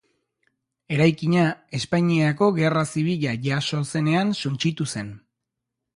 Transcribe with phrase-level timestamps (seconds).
[0.95, 1.43] Eraikina
[1.79, 5.17] Espainiako Gerra Zibila jazo zenean suntsitu zen.